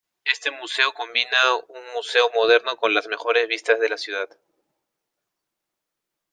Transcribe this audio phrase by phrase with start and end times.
[0.25, 4.29] Este museo combina un museo moderno con las mejores vistas de la ciudad.